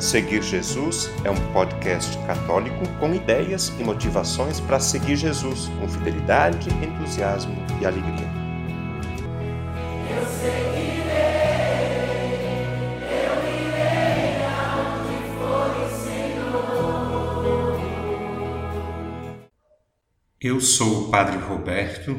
[0.00, 6.70] Seguir Jesus é um podcast católico com ideias e motivações para seguir Jesus com fidelidade,
[6.82, 8.26] entusiasmo e alegria.
[10.08, 11.10] Eu seguirei,
[13.12, 14.40] eu irei
[15.36, 17.76] for o Senhor.
[20.40, 22.18] Eu sou o Padre Roberto,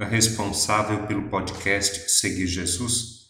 [0.00, 3.27] responsável pelo podcast Seguir Jesus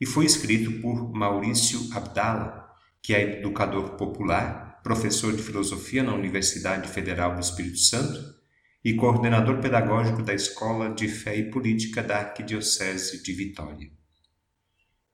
[0.00, 2.68] e foi escrito por Maurício Abdala,
[3.00, 8.20] que é educador popular, professor de filosofia na Universidade Federal do Espírito Santo
[8.84, 14.01] e coordenador pedagógico da Escola de Fé e Política da Arquidiocese de Vitória.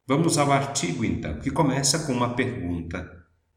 [0.09, 3.07] Vamos ao artigo então, que começa com uma pergunta: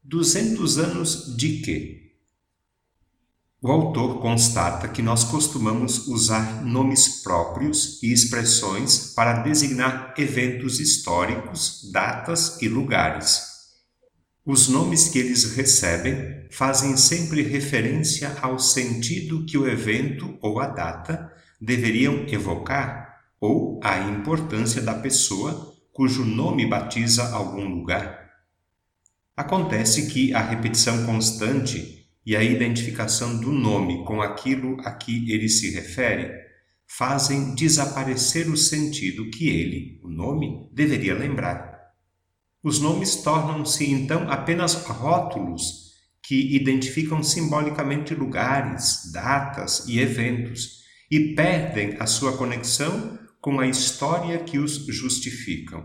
[0.04, 2.12] 200 anos de quê?
[3.62, 11.90] O autor constata que nós costumamos usar nomes próprios e expressões para designar eventos históricos,
[11.90, 13.40] datas e lugares.
[14.44, 20.66] Os nomes que eles recebem fazem sempre referência ao sentido que o evento ou a
[20.66, 28.30] data deveriam evocar ou à importância da pessoa cujo nome batiza algum lugar.
[29.36, 35.48] Acontece que a repetição constante e a identificação do nome com aquilo a que ele
[35.48, 36.30] se refere
[36.86, 41.72] fazem desaparecer o sentido que ele, o nome, deveria lembrar.
[42.62, 45.92] Os nomes tornam-se então apenas rótulos
[46.22, 54.38] que identificam simbolicamente lugares, datas e eventos e perdem a sua conexão com a história
[54.38, 55.84] que os justificam.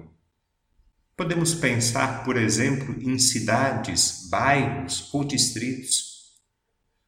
[1.15, 6.35] Podemos pensar, por exemplo, em cidades, bairros ou distritos.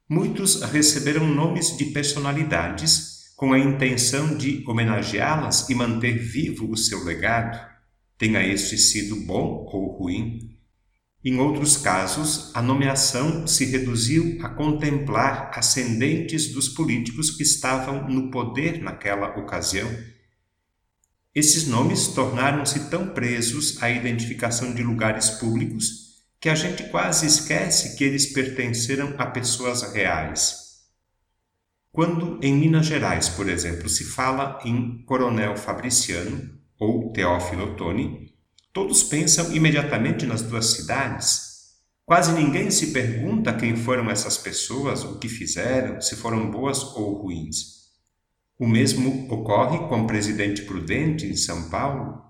[0.08, 7.04] Muitos receberam nomes de personalidades com a intenção de homenageá-las e manter vivo o seu
[7.04, 7.56] legado,
[8.18, 10.58] tenha este sido bom ou ruim.
[11.24, 18.32] Em outros casos, a nomeação se reduziu a contemplar ascendentes dos políticos que estavam no
[18.32, 19.88] poder naquela ocasião
[21.34, 26.10] esses nomes tornaram-se tão presos à identificação de lugares públicos
[26.40, 30.60] que a gente quase esquece que eles pertenceram a pessoas reais.
[31.92, 38.34] Quando em Minas Gerais, por exemplo, se fala em Coronel Fabriciano ou Teófilo Otoni,
[38.72, 41.50] todos pensam imediatamente nas duas cidades.
[42.06, 47.22] Quase ninguém se pergunta quem foram essas pessoas, o que fizeram, se foram boas ou
[47.22, 47.79] ruins.
[48.60, 52.22] O mesmo ocorre com Presidente Prudente, em São Paulo,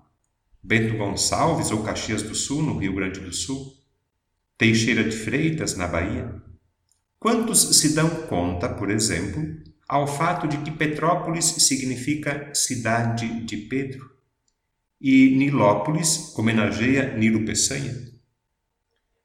[0.63, 3.75] Bento Gonçalves ou Caxias do Sul, no Rio Grande do Sul,
[4.57, 6.41] Teixeira de Freitas, na Bahia.
[7.19, 9.45] Quantos se dão conta, por exemplo,
[9.85, 14.09] ao fato de que Petrópolis significa cidade de Pedro
[15.01, 18.09] e Nilópolis homenageia Nilo Peçanha?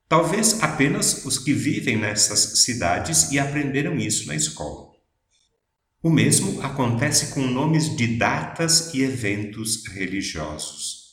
[0.08, 4.85] Talvez apenas os que vivem nessas cidades e aprenderam isso na escola.
[6.02, 11.06] O mesmo acontece com nomes de datas e eventos religiosos.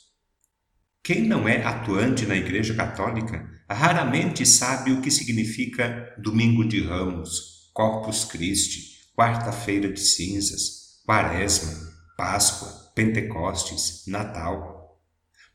[1.02, 7.72] Quem não é atuante na Igreja Católica raramente sabe o que significa Domingo de Ramos,
[7.74, 11.72] Corpus Christi, Quarta-feira de Cinzas, Quaresma,
[12.18, 15.00] Páscoa, Pentecostes, Natal.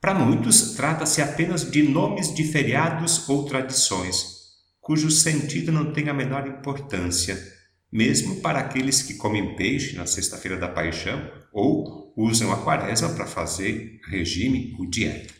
[0.01, 4.39] Para muitos, trata-se apenas de nomes de feriados ou tradições,
[4.81, 7.58] cujo sentido não tem a menor importância
[7.91, 13.27] mesmo para aqueles que comem peixe na Sexta-feira da Paixão ou usam a quaresma para
[13.27, 15.35] fazer regime ou dieta.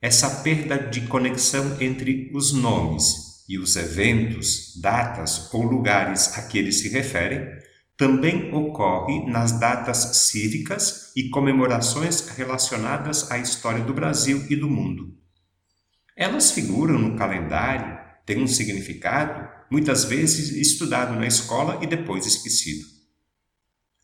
[0.00, 6.58] Essa perda de conexão entre os nomes e os eventos, datas ou lugares a que
[6.58, 7.46] eles se referem
[7.96, 15.16] também ocorre nas datas cívicas e comemorações relacionadas à história do Brasil e do mundo.
[16.14, 22.84] Elas figuram no calendário, têm um significado, muitas vezes estudado na escola e depois esquecido.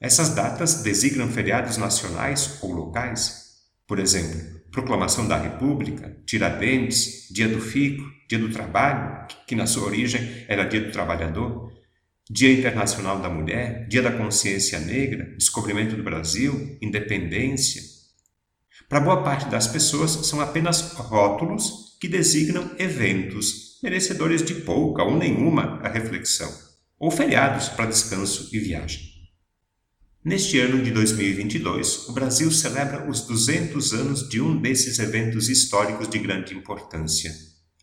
[0.01, 3.43] Essas datas designam feriados nacionais ou locais,
[3.87, 9.85] por exemplo, Proclamação da República, Tiradentes, Dia do Fico, Dia do Trabalho, que na sua
[9.85, 11.71] origem era Dia do Trabalhador,
[12.31, 17.83] Dia Internacional da Mulher, Dia da Consciência Negra, Descobrimento do Brasil, Independência.
[18.89, 25.17] Para boa parte das pessoas, são apenas rótulos que designam eventos merecedores de pouca ou
[25.17, 26.53] nenhuma reflexão,
[26.99, 29.09] ou feriados para descanso e viagem.
[30.25, 36.09] Neste ano de 2022, o Brasil celebra os 200 anos de um desses eventos históricos
[36.09, 37.31] de grande importância,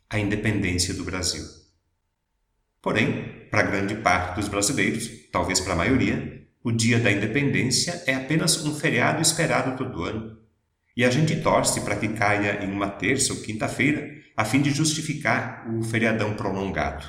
[0.10, 1.46] a independência do Brasil.
[2.82, 8.16] Porém, para grande parte dos brasileiros, talvez para a maioria, o Dia da Independência é
[8.16, 10.39] apenas um feriado esperado todo ano.
[11.00, 14.06] E a gente torce para que caia em uma terça ou quinta-feira,
[14.36, 17.08] a fim de justificar o feriadão prolongado.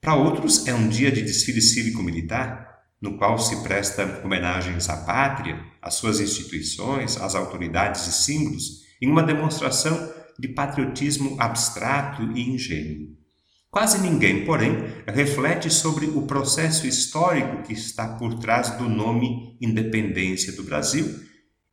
[0.00, 2.66] Para outros, é um dia de desfile cívico-militar
[2.98, 9.10] no qual se presta homenagens à pátria, às suas instituições, às autoridades e símbolos, em
[9.10, 13.08] uma demonstração de patriotismo abstrato e ingênuo.
[13.70, 14.72] Quase ninguém, porém,
[15.06, 21.27] reflete sobre o processo histórico que está por trás do nome Independência do Brasil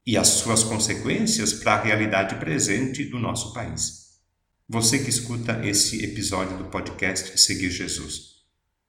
[0.05, 4.19] e as suas consequências para a realidade presente do nosso país.
[4.69, 8.35] Você que escuta esse episódio do podcast Seguir Jesus.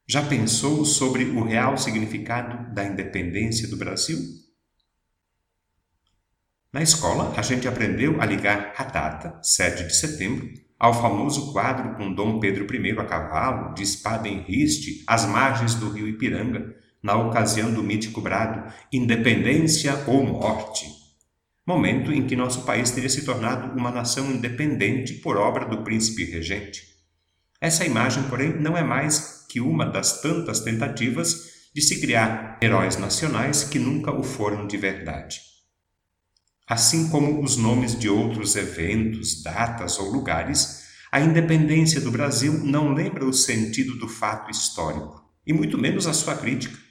[0.07, 4.17] Já pensou sobre o real significado da independência do Brasil?
[6.71, 11.95] Na escola, a gente aprendeu a ligar a data, 7 de setembro, ao famoso quadro
[11.95, 16.75] com Dom Pedro I a cavalo, de espada em riste, às margens do rio Ipiranga,
[17.01, 20.96] na ocasião do mítico brado Independência ou Morte,
[21.67, 26.23] momento em que nosso país teria se tornado uma nação independente por obra do príncipe
[26.23, 26.81] regente.
[27.59, 32.95] Essa imagem, porém, não é mais que uma das tantas tentativas de se criar heróis
[32.95, 35.41] nacionais que nunca o foram de verdade.
[36.65, 42.93] Assim como os nomes de outros eventos, datas ou lugares, a independência do Brasil não
[42.93, 46.86] lembra o sentido do fato histórico, e muito menos a sua crítica.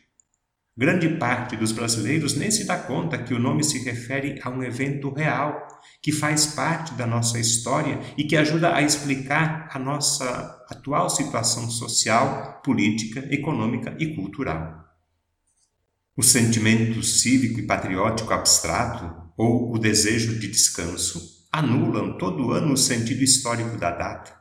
[0.78, 4.62] Grande parte dos brasileiros nem se dá conta que o nome se refere a um
[4.62, 5.66] evento real,
[6.02, 10.26] que faz parte da nossa história e que ajuda a explicar a nossa
[10.68, 14.84] atual situação social, política, econômica e cultural.
[16.14, 22.76] O sentimento cívico e patriótico abstrato ou o desejo de descanso anulam todo ano o
[22.76, 24.35] sentido histórico da data.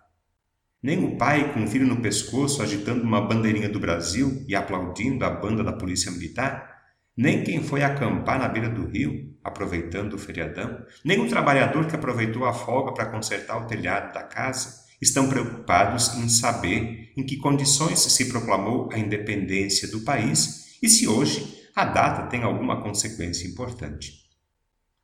[0.86, 5.26] Nem o pai com o filho no pescoço agitando uma bandeirinha do Brasil e aplaudindo
[5.26, 6.80] a banda da Polícia Militar,
[7.18, 11.96] nem quem foi acampar na beira do rio, aproveitando o feriadão, nem o trabalhador que
[11.96, 17.38] aproveitou a folga para consertar o telhado da casa, estão preocupados em saber em que
[17.38, 23.48] condições se proclamou a independência do país e se hoje a data tem alguma consequência
[23.48, 24.24] importante.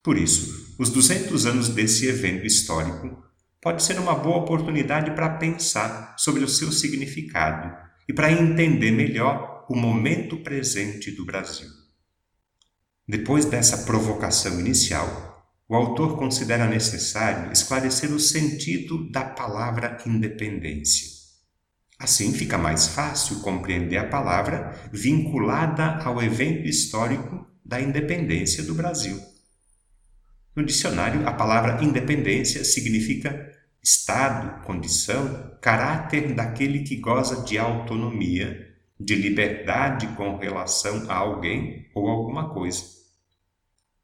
[0.03, 3.30] Por isso, os 200 anos desse evento histórico
[3.61, 7.71] pode ser uma boa oportunidade para pensar sobre o seu significado
[8.09, 11.69] e para entender melhor o momento presente do Brasil.
[13.07, 15.31] Depois dessa provocação inicial,
[15.69, 21.07] o autor considera necessário esclarecer o sentido da palavra independência.
[21.97, 29.30] Assim fica mais fácil compreender a palavra vinculada ao evento histórico da independência do Brasil.
[30.55, 33.49] No dicionário, a palavra independência significa
[33.81, 42.07] estado, condição, caráter daquele que goza de autonomia, de liberdade com relação a alguém ou
[42.07, 42.83] alguma coisa.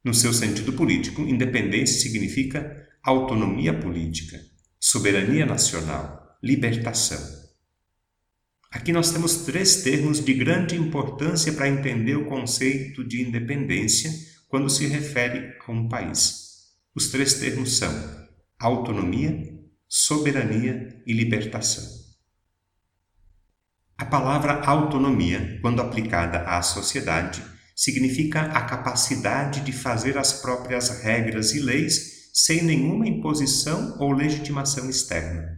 [0.03, 4.39] No seu sentido político, independência significa autonomia política,
[4.79, 7.19] soberania nacional, libertação.
[8.71, 14.11] Aqui nós temos três termos de grande importância para entender o conceito de independência
[14.47, 16.47] quando se refere a um país.
[16.95, 17.91] Os três termos são
[18.59, 19.43] autonomia,
[19.87, 21.83] soberania e libertação.
[23.97, 27.43] A palavra autonomia, quando aplicada à sociedade,
[27.75, 34.89] significa a capacidade de fazer as próprias regras e leis sem nenhuma imposição ou legitimação
[34.89, 35.57] externa.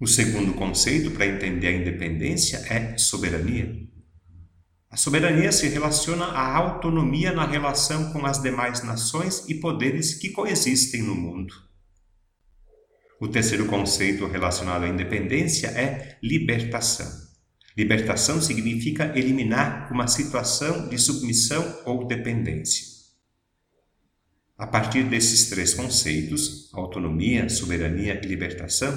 [0.00, 3.91] O segundo conceito para entender a independência é soberania.
[4.92, 10.28] A soberania se relaciona à autonomia na relação com as demais nações e poderes que
[10.28, 11.54] coexistem no mundo.
[13.18, 17.10] O terceiro conceito relacionado à independência é libertação.
[17.74, 22.84] Libertação significa eliminar uma situação de submissão ou dependência.
[24.58, 28.92] A partir desses três conceitos, autonomia, soberania e libertação,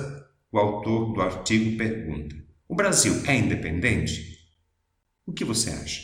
[0.52, 2.36] o autor do artigo pergunta:
[2.68, 4.35] O Brasil é independente?
[5.26, 6.04] O que você acha?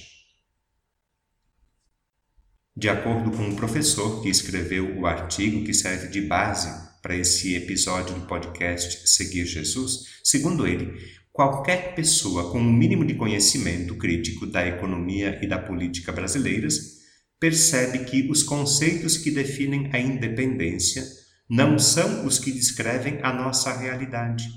[2.75, 7.53] De acordo com o professor que escreveu o artigo que serve de base para esse
[7.55, 10.97] episódio do podcast Seguir Jesus, segundo ele,
[11.31, 17.01] qualquer pessoa com um mínimo de conhecimento crítico da economia e da política brasileiras
[17.39, 21.03] percebe que os conceitos que definem a independência
[21.47, 24.47] não são os que descrevem a nossa realidade.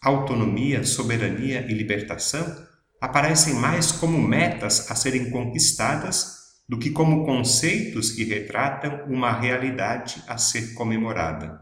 [0.00, 2.65] Autonomia, soberania e libertação
[3.06, 6.36] aparecem mais como metas a serem conquistadas
[6.68, 11.60] do que como conceitos que retratam uma realidade a ser comemorada.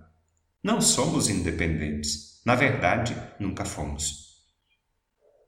[0.62, 2.40] Não somos independentes.
[2.46, 4.24] Na verdade, nunca fomos.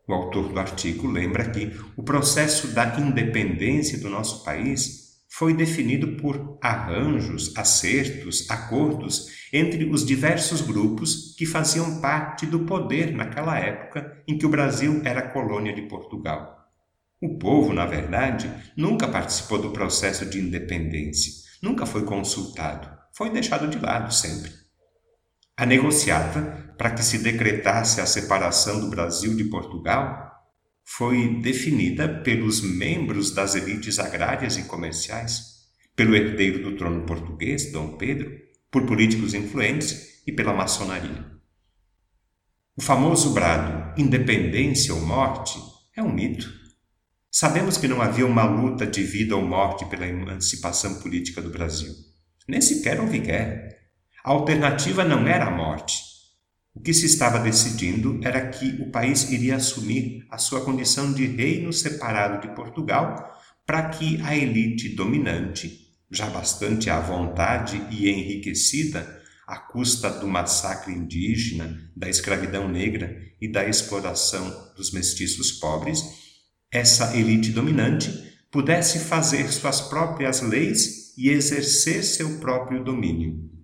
[0.06, 6.16] O autor do artigo lembra que o processo da independência do nosso país foi definido
[6.16, 14.22] por arranjos, acertos, acordos entre os diversos grupos que faziam parte do poder naquela época
[14.26, 16.56] em que o Brasil era colônia de Portugal.
[17.20, 23.68] O povo, na verdade, nunca participou do processo de independência, nunca foi consultado, foi deixado
[23.68, 24.52] de lado sempre.
[25.56, 30.35] A negociata para que se decretasse a separação do Brasil de Portugal
[30.88, 35.66] foi definida pelos membros das elites agrárias e comerciais,
[35.96, 38.30] pelo herdeiro do trono português, Dom Pedro,
[38.70, 41.26] por políticos influentes e pela maçonaria.
[42.76, 45.58] O famoso brado independência ou morte
[45.96, 46.48] é um mito.
[47.32, 51.92] Sabemos que não havia uma luta de vida ou morte pela emancipação política do Brasil.
[52.46, 53.60] Nem sequer houve guerra.
[54.24, 55.98] A alternativa não era a morte,
[56.76, 61.24] o que se estava decidindo era que o país iria assumir a sua condição de
[61.24, 69.20] reino separado de Portugal para que a elite dominante, já bastante à vontade e enriquecida
[69.46, 76.04] à custa do massacre indígena, da escravidão negra e da exploração dos mestiços pobres,
[76.70, 83.55] essa elite dominante pudesse fazer suas próprias leis e exercer seu próprio domínio.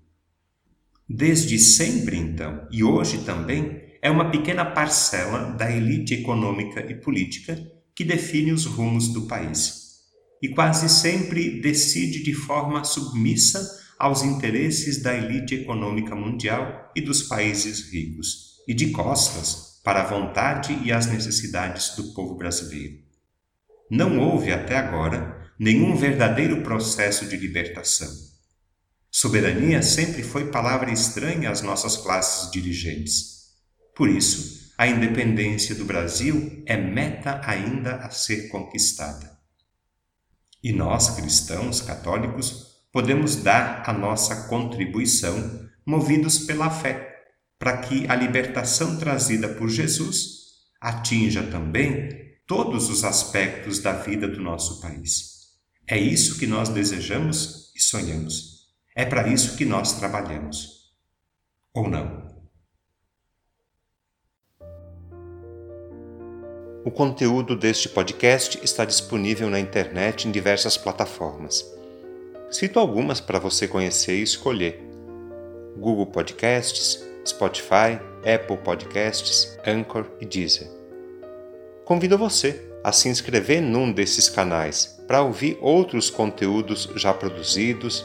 [1.14, 7.62] Desde sempre, então, e hoje também, é uma pequena parcela da elite econômica e política
[7.94, 9.98] que define os rumos do país.
[10.40, 13.60] E quase sempre decide de forma submissa
[13.98, 20.06] aos interesses da elite econômica mundial e dos países ricos, e de costas para a
[20.06, 23.00] vontade e as necessidades do povo brasileiro.
[23.90, 28.31] Não houve até agora nenhum verdadeiro processo de libertação
[29.14, 33.50] Soberania sempre foi palavra estranha às nossas classes dirigentes.
[33.94, 39.38] Por isso, a independência do Brasil é meta ainda a ser conquistada.
[40.64, 47.14] E nós, cristãos católicos, podemos dar a nossa contribuição, movidos pela fé,
[47.58, 50.42] para que a libertação trazida por Jesus
[50.80, 52.08] atinja também
[52.46, 55.50] todos os aspectos da vida do nosso país.
[55.86, 58.51] É isso que nós desejamos e sonhamos.
[58.94, 60.92] É para isso que nós trabalhamos.
[61.74, 62.30] Ou não?
[66.84, 71.64] O conteúdo deste podcast está disponível na internet em diversas plataformas.
[72.50, 74.78] Cito algumas para você conhecer e escolher:
[75.78, 80.68] Google Podcasts, Spotify, Apple Podcasts, Anchor e Deezer.
[81.86, 88.04] Convido você a se inscrever num desses canais para ouvir outros conteúdos já produzidos